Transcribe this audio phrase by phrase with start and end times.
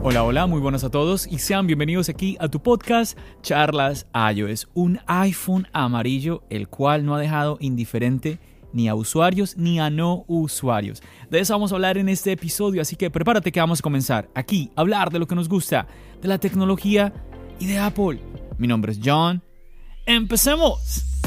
[0.00, 4.68] Hola, hola, muy buenos a todos y sean bienvenidos aquí a tu podcast Charlas iOS,
[4.72, 8.38] un iPhone amarillo el cual no ha dejado indiferente
[8.72, 11.02] ni a usuarios ni a no usuarios.
[11.30, 14.30] De eso vamos a hablar en este episodio, así que prepárate que vamos a comenzar
[14.36, 15.88] aquí a hablar de lo que nos gusta,
[16.22, 17.12] de la tecnología
[17.58, 18.20] y de Apple.
[18.56, 19.42] Mi nombre es John.
[20.06, 21.17] ¡Empecemos!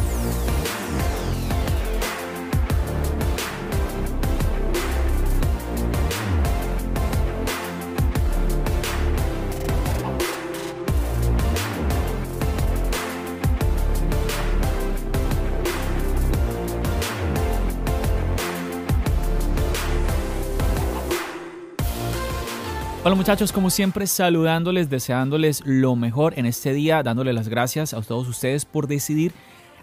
[23.03, 28.01] Hola muchachos, como siempre saludándoles, deseándoles lo mejor en este día, dándoles las gracias a
[28.03, 29.33] todos ustedes por decidir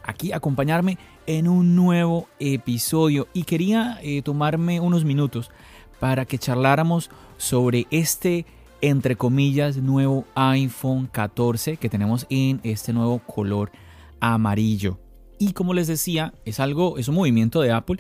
[0.05, 5.51] aquí acompañarme en un nuevo episodio y quería eh, tomarme unos minutos
[5.99, 8.47] para que charláramos sobre este
[8.83, 13.73] entre comillas nuevo iPhone 14 que tenemos en este nuevo color
[14.21, 15.01] amarillo.
[15.41, 17.99] Y como les decía, es algo, es un movimiento de Apple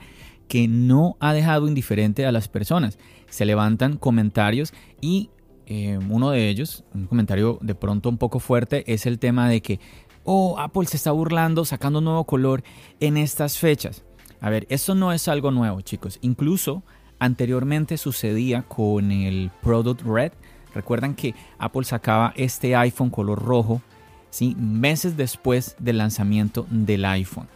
[0.48, 2.98] que no ha dejado indiferente a las personas.
[3.28, 5.30] Se levantan comentarios y
[5.66, 9.60] eh, uno de ellos, un comentario de pronto un poco fuerte, es el tema de
[9.60, 9.80] que,
[10.24, 12.64] oh, Apple se está burlando sacando un nuevo color
[13.00, 14.02] en estas fechas.
[14.40, 16.18] A ver, esto no es algo nuevo, chicos.
[16.22, 16.82] Incluso
[17.18, 20.32] anteriormente sucedía con el Product Red.
[20.74, 23.82] Recuerdan que Apple sacaba este iPhone color rojo,
[24.30, 24.54] ¿sí?
[24.58, 27.48] meses después del lanzamiento del iPhone.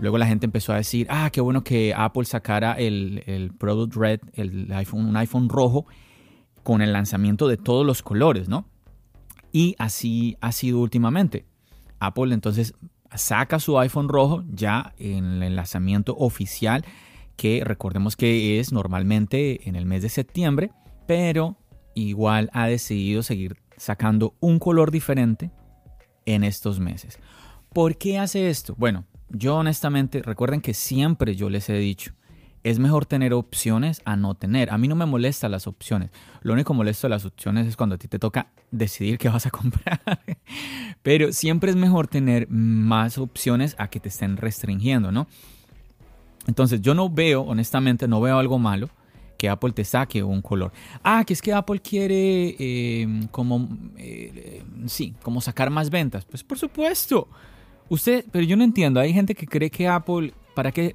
[0.00, 4.20] Luego la gente empezó a decir, ah, qué bueno que Apple sacara el, Product Red,
[4.32, 5.86] el iPhone, un iPhone rojo,
[6.62, 8.66] con el lanzamiento de todos los colores, ¿no?
[9.52, 11.44] Y así ha sido últimamente.
[11.98, 12.74] Apple entonces
[13.14, 16.84] saca su iPhone rojo ya en el lanzamiento oficial,
[17.36, 20.70] que recordemos que es normalmente en el mes de septiembre,
[21.06, 21.58] pero
[21.94, 25.50] igual ha decidido seguir sacando un color diferente
[26.24, 27.18] en estos meses.
[27.72, 28.74] ¿Por qué hace esto?
[28.78, 32.12] Bueno, yo honestamente, recuerden que siempre yo les he dicho,
[32.62, 34.70] es mejor tener opciones a no tener.
[34.70, 36.10] A mí no me molestan las opciones.
[36.42, 39.46] Lo único molesto de las opciones es cuando a ti te toca decidir qué vas
[39.46, 40.00] a comprar.
[41.02, 45.26] Pero siempre es mejor tener más opciones a que te estén restringiendo, ¿no?
[46.46, 48.90] Entonces yo no veo, honestamente, no veo algo malo
[49.38, 50.70] que Apple te saque un color.
[51.02, 56.26] Ah, que es que Apple quiere eh, como, eh, sí, como sacar más ventas.
[56.26, 57.26] Pues por supuesto.
[57.90, 60.94] Usted, pero yo no entiendo, hay gente que cree que Apple, ¿para qué?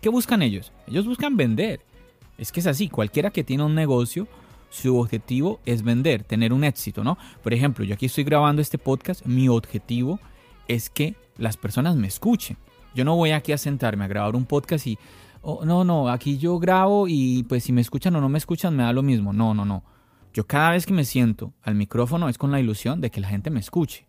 [0.00, 0.72] ¿Qué, buscan ellos?
[0.88, 1.80] Ellos buscan vender.
[2.38, 4.26] Es que es así, cualquiera que tiene un negocio,
[4.70, 7.18] su objetivo es vender, tener un éxito, ¿no?
[7.42, 10.18] Por ejemplo, yo aquí estoy grabando este podcast, mi objetivo
[10.66, 12.56] es que las personas me escuchen.
[12.94, 14.98] Yo no voy aquí a sentarme a grabar un podcast y,
[15.42, 18.74] oh, no, no, aquí yo grabo y pues si me escuchan o no me escuchan
[18.74, 19.34] me da lo mismo.
[19.34, 19.84] No, no, no.
[20.32, 23.28] Yo cada vez que me siento al micrófono es con la ilusión de que la
[23.28, 24.06] gente me escuche.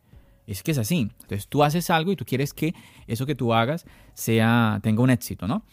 [0.47, 1.09] Es que es así.
[1.21, 2.73] Entonces tú haces algo y tú quieres que
[3.07, 5.63] eso que tú hagas sea, tenga un éxito, ¿no?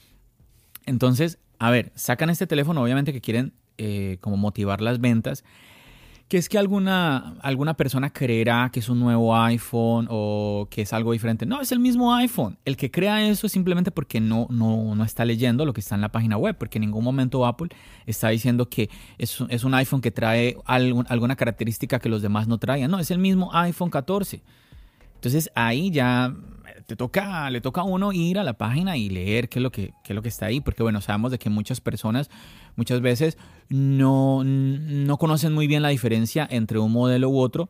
[0.86, 5.44] Entonces, a ver, sacan este teléfono, obviamente que quieren eh, como motivar las ventas
[6.28, 10.92] que es que alguna, alguna persona creerá que es un nuevo iPhone o que es
[10.92, 11.46] algo diferente.
[11.46, 12.58] No, es el mismo iPhone.
[12.66, 15.94] El que crea eso es simplemente porque no, no, no está leyendo lo que está
[15.94, 17.70] en la página web, porque en ningún momento Apple
[18.04, 22.58] está diciendo que es, es un iPhone que trae alguna característica que los demás no
[22.58, 22.90] traigan.
[22.90, 24.42] No, es el mismo iPhone 14.
[25.18, 26.32] Entonces ahí ya
[26.86, 29.72] te toca, le toca a uno ir a la página y leer qué es lo
[29.72, 32.30] que, qué es lo que está ahí, porque bueno, sabemos de que muchas personas
[32.76, 33.36] muchas veces
[33.68, 37.68] no, no conocen muy bien la diferencia entre un modelo u otro.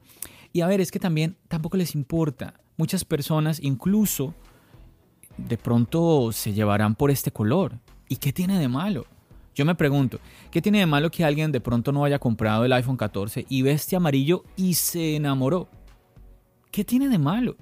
[0.52, 2.54] Y a ver, es que también tampoco les importa.
[2.76, 4.34] Muchas personas incluso
[5.38, 7.78] de pronto se llevarán por este color.
[8.08, 9.06] ¿Y qué tiene de malo?
[9.54, 10.20] Yo me pregunto,
[10.50, 13.62] ¿qué tiene de malo que alguien de pronto no haya comprado el iPhone 14 y
[13.62, 15.68] ve este amarillo y se enamoró?
[16.70, 17.56] ¿Qué tiene de malo?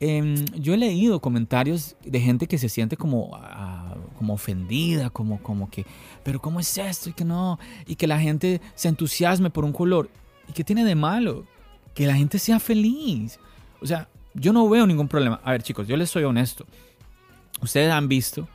[0.00, 5.42] Em, yo he leído comentarios de gente que se siente como, ah, como ofendida, como,
[5.42, 5.84] como que,
[6.22, 7.10] pero ¿cómo es esto?
[7.10, 10.08] Y que no, y que la gente se entusiasme por un color.
[10.48, 11.46] ¿Y qué tiene de malo?
[11.94, 13.40] Que la gente sea feliz.
[13.80, 15.40] O sea, yo no veo ningún problema.
[15.42, 16.64] A ver chicos, yo les soy honesto.
[17.60, 18.48] Ustedes han visto,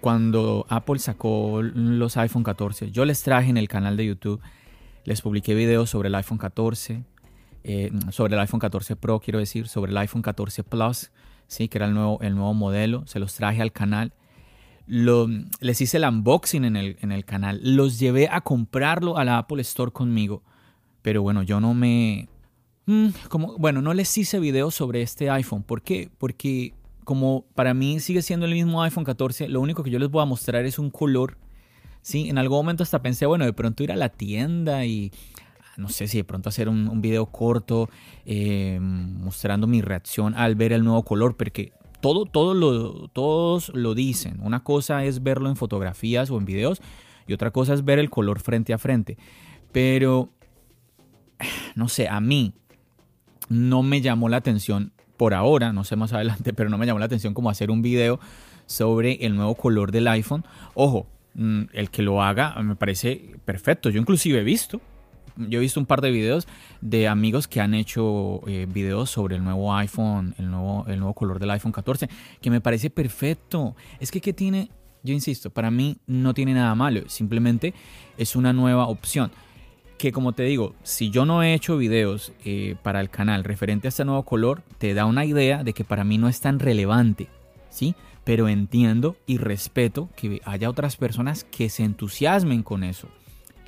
[0.00, 4.40] cuando Apple sacó los iPhone 14, yo les traje en el canal de YouTube,
[5.04, 7.02] les publiqué videos sobre el iPhone 14,
[7.70, 11.10] eh, sobre el iPhone 14 Pro, quiero decir, sobre el iPhone 14 Plus,
[11.48, 11.68] ¿sí?
[11.68, 14.14] que era el nuevo, el nuevo modelo, se los traje al canal.
[14.86, 19.36] les hice el unboxing en el, en el canal, los llevé a comprarlo a la
[19.36, 20.42] Apple Store conmigo,
[21.02, 22.30] pero bueno, yo no me...
[22.86, 25.62] Mm, como, bueno, no les hice videos sobre este iPhone.
[25.62, 26.10] ¿Por qué?
[26.16, 26.72] Porque
[27.04, 30.22] como para mí sigue siendo el mismo iPhone 14, lo único que yo les voy
[30.22, 31.36] a mostrar es un color.
[32.00, 35.12] Sí, en algún momento hasta pensé, bueno, de pronto ir a la tienda y
[35.78, 37.88] no sé si de pronto hacer un, video corto
[38.26, 43.94] eh, mostrando mi reacción al ver el nuevo color, porque todo, todo lo, todos lo
[43.94, 44.40] dicen.
[44.42, 46.82] Una cosa es verlo en fotografías o en videos
[47.28, 49.18] y otra cosa es ver el color frente a frente.
[49.70, 50.30] Pero,
[51.76, 52.54] no sé, a mí
[53.48, 56.98] no me llamó la atención por ahora, no sé más adelante, pero no me llamó
[56.98, 58.18] la atención como hacer un video
[58.66, 60.44] sobre el nuevo color del iPhone.
[60.74, 63.90] Ojo, mm, el que lo haga me parece perfecto.
[63.90, 64.80] Yo inclusive he visto,
[65.38, 66.48] yo he visto un par de videos
[66.80, 71.14] de amigos que han hecho eh, videos sobre el nuevo iPhone, el nuevo, el nuevo
[71.14, 72.08] color del iPhone 14,
[72.40, 73.76] que me parece perfecto.
[74.00, 74.70] Es que, ¿qué tiene?
[75.02, 77.72] Yo insisto, para mí no tiene nada malo, simplemente
[78.16, 79.30] es una nueva opción
[79.98, 83.88] que como te digo, si yo no he hecho videos eh, para el canal referente
[83.88, 86.60] a este nuevo color, te da una idea de que para mí no es tan
[86.60, 87.28] relevante,
[87.68, 87.96] ¿sí?
[88.24, 93.08] Pero entiendo y respeto que haya otras personas que se entusiasmen con eso,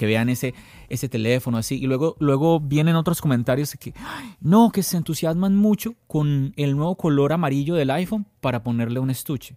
[0.00, 0.54] que vean ese,
[0.88, 3.92] ese teléfono así, y luego, luego vienen otros comentarios que,
[4.40, 9.10] no, que se entusiasman mucho con el nuevo color amarillo del iPhone para ponerle un
[9.10, 9.56] estuche.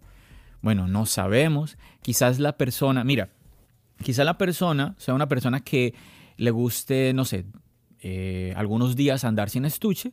[0.62, 3.30] Bueno, no sabemos, quizás la persona, mira,
[4.04, 5.94] quizás la persona sea una persona que
[6.36, 7.46] le guste, no sé,
[8.02, 10.12] eh, algunos días andar sin estuche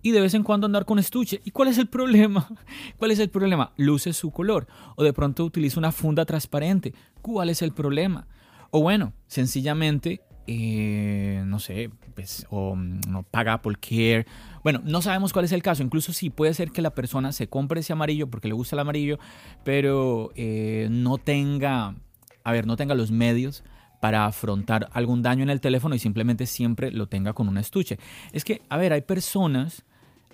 [0.00, 1.40] y de vez en cuando andar con estuche.
[1.44, 2.48] ¿Y cuál es el problema?
[2.98, 3.72] ¿Cuál es el problema?
[3.76, 4.68] Luce su color.
[4.94, 6.94] O de pronto utiliza una funda transparente.
[7.20, 8.28] ¿Cuál es el problema?
[8.74, 14.26] O bueno, sencillamente, eh, no sé, pues, o no paga Apple Care.
[14.64, 15.82] Bueno, no sabemos cuál es el caso.
[15.82, 18.80] Incluso sí puede ser que la persona se compre ese amarillo porque le gusta el
[18.80, 19.18] amarillo,
[19.62, 21.96] pero eh, no tenga,
[22.44, 23.62] a ver, no tenga los medios
[24.00, 27.98] para afrontar algún daño en el teléfono y simplemente siempre lo tenga con un estuche.
[28.32, 29.84] Es que, a ver, hay personas,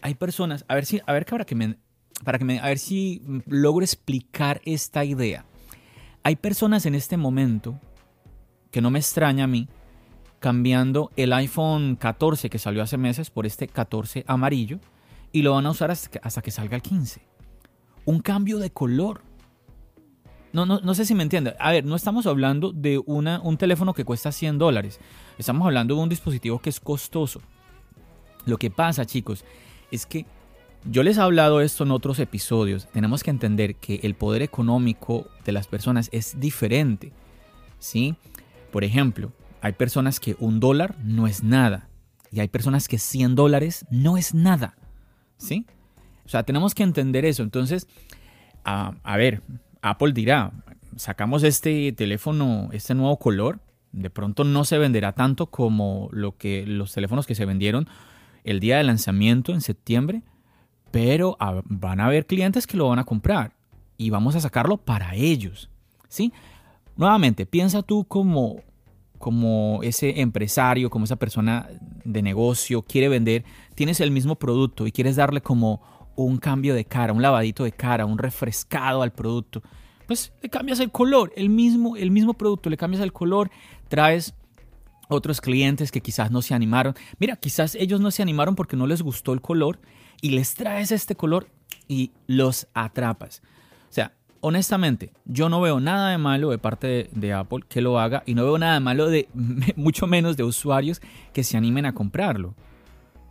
[0.00, 1.74] hay personas, a ver si, a ver para que me,
[2.24, 5.44] para que me, a ver si logro explicar esta idea.
[6.22, 7.80] Hay personas en este momento
[8.70, 9.68] que no me extraña a mí
[10.40, 14.78] cambiando el iPhone 14 que salió hace meses por este 14 amarillo
[15.32, 17.20] y lo van a usar hasta que, salga el 15.
[18.04, 19.22] Un cambio de color
[20.50, 21.54] no, no, no sé si me entiende.
[21.58, 24.98] A ver, no estamos hablando de una, un teléfono que cuesta 100 dólares.
[25.36, 27.42] Estamos hablando de un dispositivo que es costoso.
[28.46, 29.44] Lo que pasa, chicos,
[29.90, 30.24] es que
[30.84, 32.88] yo les he hablado esto en otros episodios.
[32.92, 37.12] Tenemos que entender que el poder económico de las personas es diferente.
[37.78, 38.16] ¿Sí?
[38.70, 41.88] Por ejemplo, hay personas que un dólar no es nada.
[42.30, 44.76] Y hay personas que 100 dólares no es nada.
[45.36, 45.66] ¿Sí?
[46.26, 47.42] O sea, tenemos que entender eso.
[47.42, 47.86] Entonces,
[48.64, 49.42] a ver,
[49.80, 50.52] Apple dirá,
[50.96, 53.60] sacamos este teléfono, este nuevo color,
[53.92, 57.88] de pronto no se venderá tanto como lo que los teléfonos que se vendieron
[58.44, 60.22] el día de lanzamiento en septiembre,
[60.90, 63.54] pero van a haber clientes que lo van a comprar
[63.96, 65.70] y vamos a sacarlo para ellos,
[66.08, 66.32] ¿sí?
[66.98, 68.56] Nuevamente, piensa tú como
[69.18, 71.68] como ese empresario, como esa persona
[72.04, 75.82] de negocio quiere vender, tienes el mismo producto y quieres darle como
[76.14, 79.62] un cambio de cara, un lavadito de cara, un refrescado al producto,
[80.06, 83.50] pues le cambias el color, el mismo, el mismo producto, le cambias el color,
[83.88, 84.34] traes
[85.08, 86.94] otros clientes que quizás no se animaron.
[87.18, 89.80] Mira, quizás ellos no se animaron porque no les gustó el color
[90.20, 91.48] y les traes este color
[91.88, 93.42] y los atrapas.
[93.88, 97.98] O sea, honestamente, yo no veo nada de malo de parte de, Apple que lo
[97.98, 99.28] haga y no veo nada de malo de
[99.76, 101.00] mucho menos de usuarios
[101.32, 102.54] que se animen a comprarlo.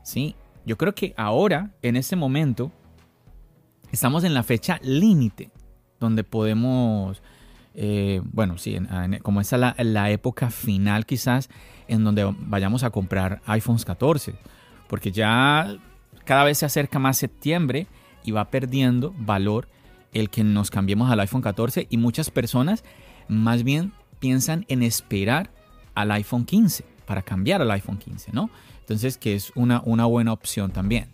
[0.04, 0.36] ¿Sí?
[0.66, 2.72] Yo creo que ahora, en este momento,
[3.92, 5.52] estamos en la fecha límite
[6.00, 7.22] donde podemos,
[7.74, 8.78] eh, bueno, sí,
[9.24, 11.50] como esta la, la época final quizás
[11.88, 14.36] en donde vayamos a comprar iPhones 14,
[14.88, 15.78] porque ya
[16.26, 17.88] cada vez se acerca más septiembre
[18.24, 19.68] y va perdiendo valor
[20.14, 22.84] el que nos cambiemos al iPhone 14 y muchas personas
[23.28, 25.52] más bien piensan en esperar
[25.96, 28.50] al iPhone 15 para cambiar al iPhone 15, ¿no?
[28.82, 31.08] Entonces, que es una, una buena opción también.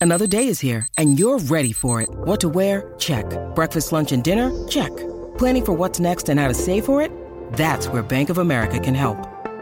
[0.00, 2.08] Another day is here and you're ready for it.
[2.26, 2.92] What to wear?
[2.98, 3.24] Check.
[3.54, 4.50] Breakfast, lunch, and dinner?
[4.68, 4.94] Check.
[5.38, 7.10] Planning for what's next and how to save for it?
[7.52, 9.16] That's where Bank of America can help.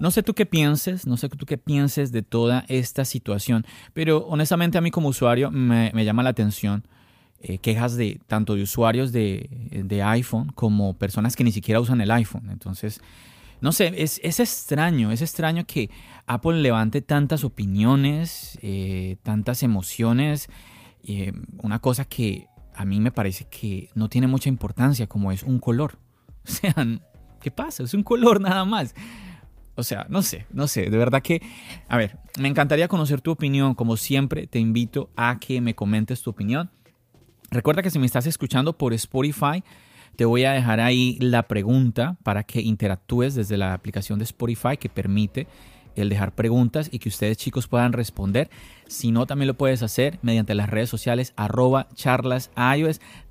[0.00, 4.26] No sé tú qué pienses, no sé tú qué pienses de toda esta situación, pero
[4.26, 6.84] honestamente a mí como usuario me, llama la atención
[7.40, 12.00] eh, quejas de tanto de usuarios de, de, iPhone como personas que ni siquiera usan
[12.00, 12.48] el iPhone.
[12.50, 13.00] Entonces,
[13.60, 15.90] no sé, es, es extraño, es extraño que
[16.26, 20.48] Apple levante tantas opiniones, eh, tantas emociones,
[21.02, 25.42] eh, una cosa que a mí me parece que no tiene mucha importancia como es
[25.42, 25.98] un color.
[26.42, 26.74] O sea,
[27.42, 27.82] ¿qué pasa?
[27.82, 28.94] Es un color nada más.
[29.76, 31.40] O sea, no sé, no sé, de verdad que,
[31.88, 33.74] a ver, me encantaría conocer tu opinión.
[33.74, 36.70] Como siempre, te invito a que me comentes tu opinión.
[37.50, 39.64] Recuerda que si me estás escuchando por Spotify,
[40.16, 44.76] te voy a dejar ahí la pregunta para que interactúes desde la aplicación de Spotify
[44.78, 45.46] que permite
[46.02, 48.50] el dejar preguntas y que ustedes chicos puedan responder.
[48.86, 51.88] Si no, también lo puedes hacer mediante las redes sociales arroba.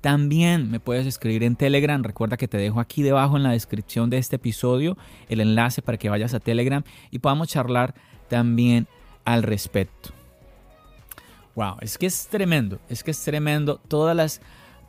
[0.00, 2.02] También me puedes escribir en Telegram.
[2.02, 4.96] Recuerda que te dejo aquí debajo en la descripción de este episodio
[5.28, 7.94] el enlace para que vayas a Telegram y podamos charlar
[8.28, 8.86] también
[9.24, 10.10] al respecto.
[11.54, 14.40] Wow, es que es tremendo, es que es tremendo todas las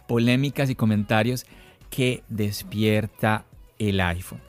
[0.08, 1.46] polémicas y comentarios
[1.90, 3.46] que despierta
[3.80, 4.42] el iPhone.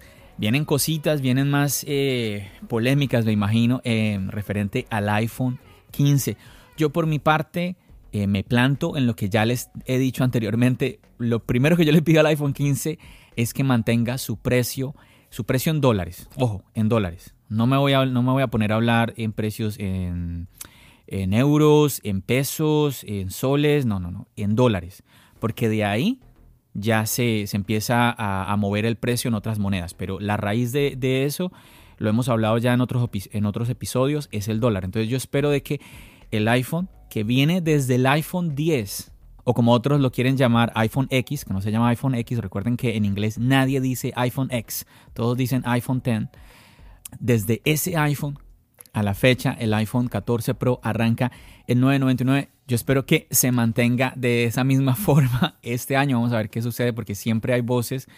[0.42, 5.60] Vienen cositas, vienen más eh, polémicas, me imagino, eh, referente al iPhone
[5.92, 6.36] 15.
[6.76, 7.76] Yo por mi parte
[8.10, 10.98] eh, me planto en lo que ya les he dicho anteriormente.
[11.18, 12.98] Lo primero que yo le pido al iPhone 15
[13.36, 14.96] es que mantenga su precio,
[15.30, 16.28] su precio en dólares.
[16.34, 17.36] Ojo, en dólares.
[17.48, 20.48] No me voy a, no me voy a poner a hablar en precios en,
[21.06, 25.04] en euros, en pesos, en soles, no, no, no, en dólares.
[25.38, 26.18] Porque de ahí
[26.74, 29.94] ya se, se empieza a, mover el precio en otras monedas.
[29.94, 31.52] Pero la raíz de, de, eso,
[31.98, 34.84] lo hemos hablado ya en otros, en otros episodios, es el dólar.
[34.84, 35.80] Entonces yo espero de que
[36.30, 39.12] el iPhone, que viene desde el iPhone 10,
[39.44, 42.76] o como otros lo quieren llamar iPhone X, que no se llama iPhone X, recuerden
[42.76, 46.28] que en inglés nadie dice iPhone X, todos dicen iPhone 10.
[47.20, 48.38] Desde ese iPhone
[48.92, 51.32] a la fecha, el iPhone 14 Pro arranca
[51.66, 56.16] en 999 yo espero que se mantenga de esa misma forma este año.
[56.16, 58.08] Vamos a ver qué sucede porque siempre hay voces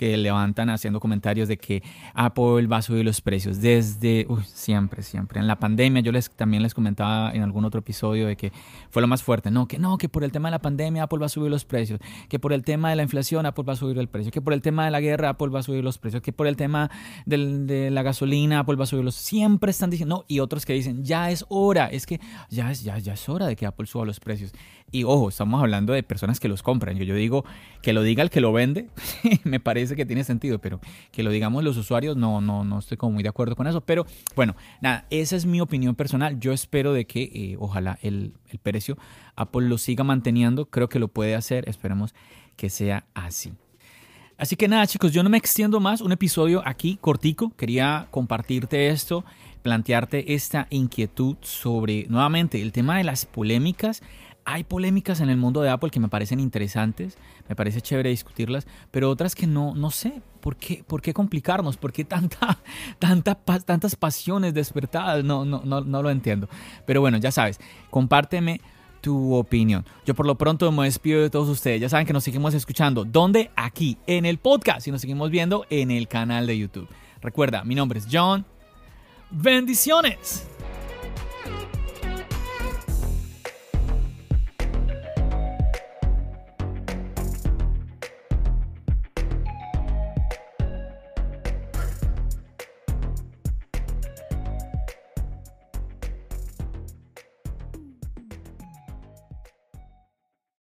[0.00, 1.82] que levantan haciendo comentarios de que
[2.14, 5.40] Apple va a subir los precios desde siempre, siempre.
[5.40, 8.50] En la pandemia yo les también les comentaba en algún otro episodio de que
[8.88, 11.18] fue lo más fuerte, no, que no, que por el tema de la pandemia Apple
[11.18, 12.00] va a subir los precios,
[12.30, 14.54] que por el tema de la inflación Apple va a subir el precio, que por
[14.54, 16.90] el tema de la guerra Apple va a subir los precios, que por el tema
[17.26, 20.64] del, de la gasolina Apple va a subir los siempre están diciendo, no, y otros
[20.64, 23.66] que dicen, ya es hora, es que ya es, ya, ya es hora de que
[23.66, 24.52] Apple suba los precios.
[24.92, 26.96] Y ojo, estamos hablando de personas que los compran.
[26.96, 27.44] Yo, yo digo
[27.82, 28.88] que lo diga el que lo vende,
[29.44, 30.80] me parece que tiene sentido, pero
[31.12, 33.80] que lo digamos los usuarios, no, no, no estoy como muy de acuerdo con eso.
[33.82, 36.40] Pero bueno, nada, esa es mi opinión personal.
[36.40, 38.96] Yo espero de que eh, ojalá el, el precio
[39.36, 40.66] Apple lo siga manteniendo.
[40.66, 41.68] Creo que lo puede hacer.
[41.68, 42.14] Esperemos
[42.56, 43.52] que sea así.
[44.40, 46.00] Así que nada, chicos, yo no me extiendo más.
[46.00, 47.52] Un episodio aquí cortico.
[47.56, 49.24] Quería compartirte esto,
[49.62, 54.02] plantearte esta inquietud sobre, nuevamente, el tema de las polémicas
[54.44, 57.16] hay polémicas en el mundo de Apple que me parecen interesantes,
[57.48, 61.76] me parece chévere discutirlas, pero otras que no, no sé, ¿por qué, por qué complicarnos?
[61.76, 62.58] ¿Por qué tanta,
[62.98, 65.24] tanta, tantas pasiones despertadas?
[65.24, 66.48] No, no, no, no lo entiendo.
[66.86, 68.60] Pero bueno, ya sabes, compárteme
[69.00, 69.84] tu opinión.
[70.04, 71.80] Yo por lo pronto me despido de todos ustedes.
[71.80, 73.04] Ya saben que nos seguimos escuchando.
[73.04, 73.50] ¿Dónde?
[73.56, 74.86] Aquí, en el podcast.
[74.86, 76.88] Y nos seguimos viendo en el canal de YouTube.
[77.22, 78.44] Recuerda, mi nombre es John.
[79.30, 80.42] Bendiciones.